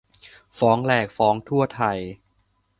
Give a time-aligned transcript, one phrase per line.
[0.59, 1.97] ฟ้องแหลกฟ้องทั่วไทย